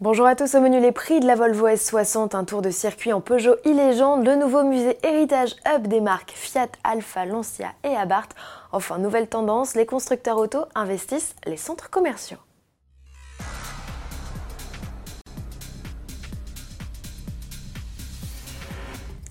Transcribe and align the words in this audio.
Bonjour 0.00 0.26
à 0.26 0.34
tous, 0.34 0.56
au 0.56 0.60
menu 0.60 0.80
les 0.80 0.90
prix 0.90 1.20
de 1.20 1.26
la 1.26 1.36
Volvo 1.36 1.68
S60, 1.68 2.34
un 2.34 2.42
tour 2.42 2.62
de 2.62 2.70
circuit 2.70 3.12
en 3.12 3.20
Peugeot 3.20 3.54
e-légende, 3.64 4.26
le 4.26 4.34
nouveau 4.34 4.64
musée 4.64 4.98
Héritage 5.04 5.54
Hub 5.72 5.86
des 5.86 6.00
marques 6.00 6.32
Fiat, 6.34 6.66
Alfa, 6.82 7.24
Lancia 7.24 7.68
et 7.84 7.94
Abarth. 7.94 8.34
Enfin, 8.72 8.98
nouvelle 8.98 9.28
tendance, 9.28 9.76
les 9.76 9.86
constructeurs 9.86 10.38
auto 10.38 10.64
investissent 10.74 11.36
les 11.46 11.56
centres 11.56 11.90
commerciaux. 11.90 12.38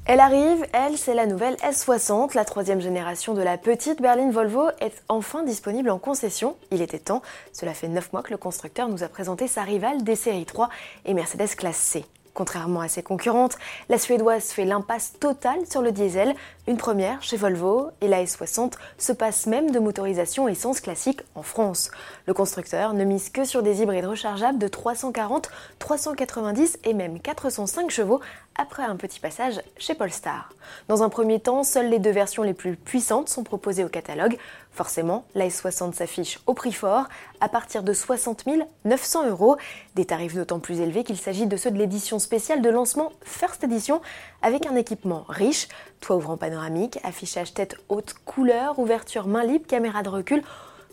Elle 0.06 0.20
arrive, 0.20 0.66
elle, 0.74 0.98
c'est 0.98 1.14
la 1.14 1.26
nouvelle 1.26 1.56
S60, 1.56 2.36
la 2.36 2.44
troisième 2.44 2.82
génération 2.82 3.34
de 3.34 3.42
la 3.42 3.58
petite 3.58 4.02
berline 4.02 4.32
Volvo 4.32 4.68
est 4.82 5.02
enfin 5.08 5.44
disponible 5.44 5.90
en 5.90 5.98
concession. 5.98 6.58
Il 6.72 6.82
était 6.82 7.00
temps, 7.00 7.22
cela 7.54 7.74
fait 7.74 7.88
9 7.88 8.12
mois 8.12 8.22
que 8.22 8.32
le 8.32 8.38
constructeur 8.38 8.90
nous 8.90 9.04
a 9.04 9.08
présenté 9.08 9.48
sa 9.48 9.62
rivale 9.62 10.04
des 10.04 10.18
séries 10.18 10.46
3 10.46 10.68
et 11.06 11.14
Mercedes 11.14 11.56
classe 11.56 11.78
C. 11.78 12.04
Contrairement 12.34 12.82
à 12.82 12.88
ses 12.88 13.04
concurrentes, 13.04 13.58
la 13.90 14.00
Suédoise 14.00 14.46
fait 14.46 14.66
l'impasse 14.66 15.14
totale 15.20 15.68
sur 15.70 15.84
le 15.84 15.92
diesel, 15.92 16.34
une 16.68 16.78
première 16.78 17.22
chez 17.22 17.38
Volvo, 17.38 17.92
et 18.02 18.08
la 18.08 18.24
S60 18.24 18.74
se 18.98 19.12
passe 19.12 19.46
même 19.46 19.70
de 19.70 19.78
motorisation 19.78 20.48
essence 20.48 20.82
classique 20.82 21.22
en 21.36 21.44
France. 21.44 21.92
Le 22.26 22.34
constructeur 22.34 22.94
ne 22.94 23.04
mise 23.04 23.30
que 23.30 23.46
sur 23.46 23.62
des 23.62 23.84
hybrides 23.84 24.06
rechargeables 24.06 24.58
de 24.58 24.68
340, 24.68 25.52
390 25.78 26.80
et 26.86 26.94
même 26.94 27.20
405 27.20 27.92
chevaux 27.92 28.20
après 28.56 28.84
un 28.84 28.96
petit 28.96 29.20
passage 29.20 29.62
chez 29.78 29.94
Polestar. 29.96 30.50
Dans 30.88 31.04
un 31.04 31.10
premier 31.10 31.40
temps, 31.40 31.64
seules 31.64 31.90
les 31.90 32.00
deux 32.00 32.12
versions 32.12 32.44
les 32.44 32.54
plus 32.54 32.76
puissantes 32.76 33.30
sont 33.30 33.44
proposées 33.44 33.84
au 33.84 33.90
catalogue. 33.90 34.38
Forcément, 34.72 35.26
la 35.36 35.48
S60 35.48 35.94
s'affiche 35.94 36.40
au 36.48 36.54
prix 36.54 36.74
fort, 36.74 37.06
à 37.44 37.50
partir 37.50 37.84
de 37.84 37.92
60 37.92 38.46
900 38.86 39.28
euros, 39.28 39.58
des 39.96 40.06
tarifs 40.06 40.34
d'autant 40.34 40.60
plus 40.60 40.80
élevés 40.80 41.04
qu'il 41.04 41.18
s'agit 41.18 41.46
de 41.46 41.58
ceux 41.58 41.72
de 41.72 41.78
l'édition 41.78 42.18
spéciale 42.18 42.62
de 42.62 42.70
lancement 42.70 43.12
First 43.22 43.66
Edition, 43.66 44.02
avec 44.42 44.66
un 44.66 44.78
équipement 44.78 45.26
riche, 45.28 45.68
toit 46.00 46.16
ouvrant 46.16 46.38
panoramique, 46.38 47.00
affichage 47.04 47.54
tête 47.54 47.76
haute, 47.90 48.16
couleur, 48.24 48.80
ouverture 48.80 49.28
main 49.28 49.44
libre, 49.44 49.68
caméra 49.68 50.04
de 50.04 50.10
recul, 50.10 50.42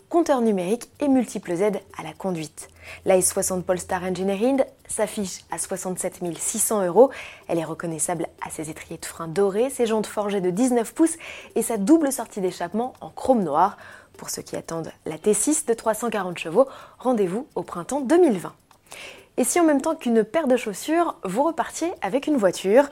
compteur 0.09 0.41
numérique 0.41 0.89
et 0.99 1.07
multiples 1.07 1.53
aides 1.53 1.79
à 1.97 2.03
la 2.03 2.11
conduite. 2.11 2.67
La 3.05 3.17
S60 3.17 3.61
Polestar 3.61 4.03
Engineering 4.03 4.61
s'affiche 4.89 5.45
à 5.51 5.57
67 5.57 6.19
600 6.37 6.85
euros. 6.85 7.11
Elle 7.47 7.59
est 7.59 7.63
reconnaissable 7.63 8.27
à 8.45 8.49
ses 8.49 8.69
étriers 8.69 8.97
de 8.97 9.05
frein 9.05 9.29
dorés, 9.29 9.69
ses 9.69 9.85
jantes 9.85 10.05
forgées 10.05 10.41
de 10.41 10.49
19 10.49 10.93
pouces 10.93 11.15
et 11.55 11.61
sa 11.61 11.77
double 11.77 12.11
sortie 12.11 12.41
d'échappement 12.41 12.91
en 12.99 13.09
chrome 13.09 13.41
noir. 13.41 13.77
Pour 14.21 14.29
ceux 14.29 14.43
qui 14.43 14.55
attendent 14.55 14.91
la 15.07 15.17
T6 15.17 15.65
de 15.67 15.73
340 15.73 16.37
chevaux, 16.37 16.67
rendez-vous 16.99 17.47
au 17.55 17.63
printemps 17.63 18.01
2020. 18.01 18.53
Et 19.37 19.43
si 19.43 19.59
en 19.59 19.63
même 19.63 19.81
temps 19.81 19.95
qu'une 19.95 20.23
paire 20.23 20.45
de 20.45 20.57
chaussures, 20.57 21.15
vous 21.23 21.41
repartiez 21.41 21.91
avec 22.03 22.27
une 22.27 22.37
voiture? 22.37 22.83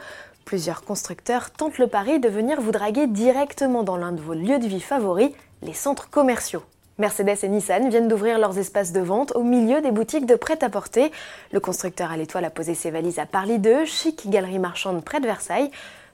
Plusieurs 0.44 0.82
constructeurs 0.82 1.52
tentent 1.52 1.78
le 1.78 1.86
pari 1.86 2.20
de 2.20 2.30
venir 2.30 2.60
vous 2.60 2.72
draguer 2.72 3.06
directement 3.06 3.84
dans 3.84 3.96
l'un 3.96 4.12
de 4.12 4.20
vos 4.20 4.34
lieux 4.34 4.58
de 4.58 4.66
vie 4.66 4.82
favoris, 4.82 5.30
les 5.62 5.76
centres 5.76 6.10
commerciaux. 6.10 6.64
Mercedes 6.98 7.44
et 7.44 7.48
Nissan 7.48 7.90
viennent 7.90 8.08
d'ouvrir 8.08 8.40
leurs 8.40 8.58
espaces 8.58 8.92
de 8.92 9.00
vente 9.00 9.32
au 9.36 9.44
milieu 9.44 9.82
des 9.82 9.92
boutiques 9.92 10.26
de 10.26 10.34
prêt-à-porter. 10.34 11.12
Le 11.52 11.60
constructeur 11.60 12.12
à 12.12 12.18
l'étoile 12.18 12.46
a 12.46 12.50
posé 12.50 12.74
ses 12.74 12.90
valises 12.90 13.20
à 13.20 13.28
Parly 13.28 13.60
2, 13.60 13.86
chic 13.86 14.28
galerie 14.32 14.58
marchande 14.58 15.06
près 15.06 15.20
de 15.20 15.28
Versailles 15.28 15.70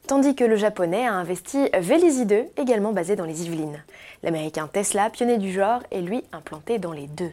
tandis 0.08 0.36
que 0.36 0.44
le 0.44 0.56
japonais 0.56 1.08
a 1.08 1.14
investi 1.14 1.70
Vélizy 1.78 2.26
2, 2.26 2.46
également 2.58 2.94
basé 2.94 3.16
dans 3.16 3.26
les 3.26 3.46
Yvelines. 3.46 3.84
L'américain 4.24 4.70
Tesla, 4.72 5.10
pionnier 5.10 5.38
du 5.38 5.52
genre, 5.52 5.82
est 5.92 6.02
lui 6.02 6.24
implanté 6.32 6.80
dans 6.80 6.92
les 6.92 7.08
deux. 7.08 7.32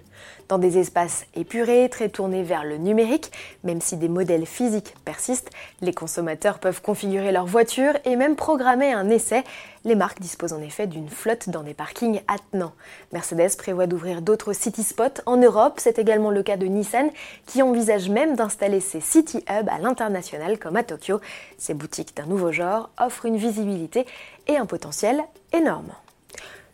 Dans 0.48 0.58
des 0.58 0.78
espaces 0.78 1.24
épurés, 1.34 1.88
très 1.90 2.08
tournés 2.08 2.42
vers 2.42 2.64
le 2.64 2.76
numérique, 2.76 3.32
même 3.64 3.80
si 3.80 3.96
des 3.96 4.08
modèles 4.08 4.46
physiques 4.46 4.94
persistent, 5.04 5.50
les 5.80 5.94
consommateurs 5.94 6.58
peuvent 6.58 6.82
configurer 6.82 7.32
leur 7.32 7.46
voiture 7.46 7.94
et 8.04 8.16
même 8.16 8.36
programmer 8.36 8.92
un 8.92 9.08
essai. 9.08 9.44
Les 9.84 9.94
marques 9.94 10.20
disposent 10.20 10.52
en 10.52 10.60
effet 10.60 10.86
d'une 10.86 11.08
flotte 11.08 11.48
dans 11.48 11.62
des 11.62 11.74
parkings 11.74 12.20
attenants. 12.28 12.72
Mercedes 13.12 13.56
prévoit 13.56 13.86
d'ouvrir 13.86 14.22
d'autres 14.22 14.52
city 14.52 14.84
spots 14.84 15.22
en 15.26 15.36
Europe, 15.38 15.74
c'est 15.78 15.98
également 15.98 16.30
le 16.30 16.42
cas 16.42 16.56
de 16.56 16.66
Nissan 16.66 17.10
qui 17.46 17.62
envisage 17.62 18.08
même 18.08 18.36
d'installer 18.36 18.80
ses 18.80 19.00
city 19.00 19.38
hubs 19.50 19.68
à 19.68 19.78
l'international 19.78 20.58
comme 20.58 20.76
à 20.76 20.84
Tokyo. 20.84 21.20
Ces 21.58 21.74
boutiques 21.74 22.16
d'un 22.16 22.26
nouveau 22.26 22.52
genre 22.52 22.61
offre 22.98 23.26
une 23.26 23.36
visibilité 23.36 24.06
et 24.46 24.56
un 24.56 24.66
potentiel 24.66 25.22
énorme. 25.52 25.92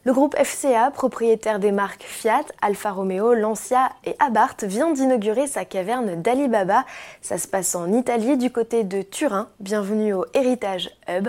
Le 0.05 0.13
groupe 0.13 0.37
FCA, 0.37 0.91
propriétaire 0.91 1.59
des 1.59 1.73
marques 1.73 2.05
Fiat, 2.05 2.45
Alfa 2.63 2.93
Romeo, 2.93 3.35
Lancia 3.35 3.91
et 4.05 4.17
Abarth, 4.21 4.65
vient 4.65 4.93
d'inaugurer 4.93 5.47
sa 5.47 5.65
caverne 5.65 6.23
d'Alibaba. 6.23 6.87
Ça 7.21 7.37
se 7.37 7.47
passe 7.47 7.75
en 7.75 7.93
Italie, 7.93 8.39
du 8.39 8.51
côté 8.51 8.85
de 8.85 9.03
Turin. 9.03 9.49
Bienvenue 9.61 10.15
au 10.15 10.25
Heritage 10.33 10.89
Hub. 11.09 11.29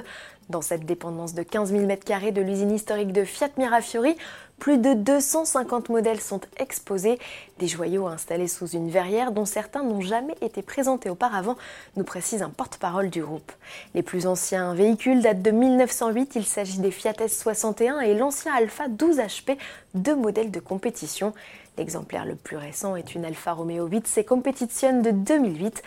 Dans 0.50 0.62
cette 0.62 0.86
dépendance 0.86 1.34
de 1.34 1.44
15 1.44 1.72
000 1.72 1.84
m2 1.84 2.32
de 2.32 2.42
l'usine 2.42 2.72
historique 2.72 3.12
de 3.12 3.24
Fiat 3.24 3.50
Mirafiori, 3.58 4.16
plus 4.60 4.78
de 4.78 4.94
250 4.94 5.90
modèles 5.90 6.20
sont 6.20 6.42
exposés, 6.58 7.18
des 7.58 7.68
joyaux 7.68 8.08
installés 8.08 8.48
sous 8.48 8.68
une 8.68 8.90
verrière 8.90 9.32
dont 9.32 9.46
certains 9.46 9.84
n'ont 9.84 10.02
jamais 10.02 10.36
été 10.42 10.62
présentés 10.62 11.10
auparavant, 11.10 11.56
nous 11.96 12.04
précise 12.04 12.44
un 12.44 12.50
porte-parole 12.50 13.10
du 13.10 13.24
groupe. 13.24 13.52
Les 13.96 14.04
plus 14.04 14.28
anciens 14.28 14.74
véhicules 14.74 15.22
datent 15.22 15.42
de 15.42 15.52
1908, 15.52 16.36
il 16.36 16.46
s'agit 16.46 16.80
des 16.80 16.92
Fiat 16.92 17.14
S61 17.14 18.02
et 18.02 18.14
l'ancien 18.14 18.54
Alpha 18.54 18.88
12 18.90 19.18
HP, 19.18 19.58
deux 19.96 20.16
modèles 20.16 20.52
de 20.52 20.60
compétition. 20.60 21.34
L'exemplaire 21.78 22.26
le 22.26 22.36
plus 22.36 22.58
récent 22.58 22.98
est 22.98 23.16
une 23.16 23.24
Alfa 23.24 23.54
Romeo 23.54 23.88
8C 23.88 24.26
Competition 24.26 25.02
de 25.02 25.12
2008 25.12 25.82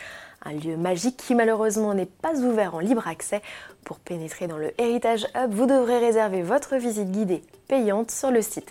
un 0.44 0.52
lieu 0.52 0.76
magique 0.76 1.16
qui 1.16 1.34
malheureusement 1.34 1.94
n'est 1.94 2.06
pas 2.06 2.34
ouvert 2.40 2.74
en 2.74 2.80
libre 2.80 3.06
accès. 3.06 3.42
Pour 3.84 3.98
pénétrer 3.98 4.46
dans 4.46 4.58
le 4.58 4.72
Heritage 4.80 5.26
Hub, 5.34 5.52
vous 5.52 5.66
devrez 5.66 5.98
réserver 5.98 6.42
votre 6.42 6.76
visite 6.76 7.10
guidée 7.10 7.42
payante 7.68 8.10
sur 8.10 8.30
le 8.30 8.42
site 8.42 8.61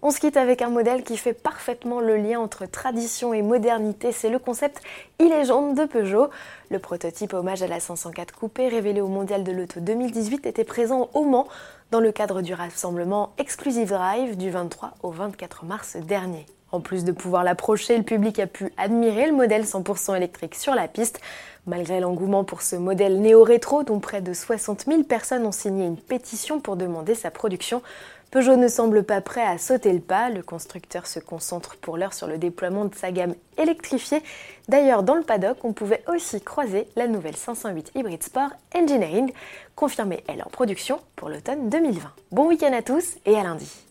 On 0.00 0.12
se 0.12 0.20
quitte 0.20 0.36
avec 0.36 0.62
un 0.62 0.70
modèle 0.70 1.02
qui 1.02 1.16
fait 1.16 1.32
parfaitement 1.32 2.00
le 2.00 2.16
lien 2.16 2.38
entre 2.38 2.66
tradition 2.66 3.34
et 3.34 3.42
modernité, 3.42 4.12
c'est 4.12 4.30
le 4.30 4.38
concept 4.38 4.80
e-légende 5.20 5.76
de 5.76 5.86
Peugeot. 5.86 6.30
Le 6.70 6.78
prototype 6.78 7.34
hommage 7.34 7.64
à 7.64 7.66
la 7.66 7.80
504 7.80 8.32
coupé 8.32 8.68
révélé 8.68 9.00
au 9.00 9.08
Mondial 9.08 9.42
de 9.42 9.50
l'Auto 9.50 9.80
2018 9.80 10.46
était 10.46 10.62
présent 10.62 11.10
au 11.14 11.24
Mans 11.24 11.48
dans 11.90 11.98
le 11.98 12.12
cadre 12.12 12.42
du 12.42 12.54
rassemblement 12.54 13.32
Exclusive 13.38 13.88
Drive 13.88 14.36
du 14.36 14.50
23 14.50 14.94
au 15.02 15.10
24 15.10 15.64
mars 15.64 15.96
dernier. 15.96 16.46
En 16.70 16.80
plus 16.80 17.04
de 17.04 17.12
pouvoir 17.12 17.42
l'approcher, 17.42 17.96
le 17.96 18.04
public 18.04 18.38
a 18.38 18.46
pu 18.46 18.70
admirer 18.76 19.26
le 19.26 19.34
modèle 19.34 19.64
100% 19.64 20.16
électrique 20.16 20.54
sur 20.54 20.74
la 20.74 20.86
piste. 20.86 21.20
Malgré 21.68 22.00
l'engouement 22.00 22.44
pour 22.44 22.62
ce 22.62 22.76
modèle 22.76 23.20
néo-rétro, 23.20 23.82
dont 23.82 24.00
près 24.00 24.22
de 24.22 24.32
60 24.32 24.86
000 24.86 25.02
personnes 25.02 25.44
ont 25.44 25.52
signé 25.52 25.84
une 25.84 25.98
pétition 25.98 26.60
pour 26.60 26.76
demander 26.76 27.14
sa 27.14 27.30
production, 27.30 27.82
Peugeot 28.30 28.56
ne 28.56 28.68
semble 28.68 29.04
pas 29.04 29.20
prêt 29.20 29.42
à 29.42 29.58
sauter 29.58 29.92
le 29.92 30.00
pas. 30.00 30.30
Le 30.30 30.42
constructeur 30.42 31.06
se 31.06 31.18
concentre 31.18 31.76
pour 31.76 31.98
l'heure 31.98 32.14
sur 32.14 32.26
le 32.26 32.38
déploiement 32.38 32.86
de 32.86 32.94
sa 32.94 33.12
gamme 33.12 33.34
électrifiée. 33.58 34.22
D'ailleurs, 34.68 35.02
dans 35.02 35.14
le 35.14 35.22
paddock, 35.22 35.58
on 35.62 35.74
pouvait 35.74 36.02
aussi 36.08 36.40
croiser 36.40 36.88
la 36.96 37.06
nouvelle 37.06 37.36
508 37.36 37.92
Hybrid 37.94 38.22
Sport 38.22 38.50
Engineering, 38.74 39.30
confirmée 39.76 40.24
elle 40.26 40.42
en 40.42 40.48
production 40.48 40.98
pour 41.16 41.28
l'automne 41.28 41.68
2020. 41.68 42.00
Bon 42.32 42.48
week-end 42.48 42.72
à 42.72 42.80
tous 42.80 43.16
et 43.26 43.36
à 43.36 43.42
lundi. 43.42 43.87